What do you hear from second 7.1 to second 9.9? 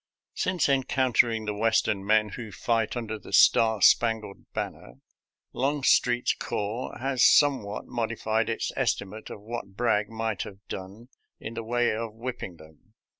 somewhat modified its estimate of what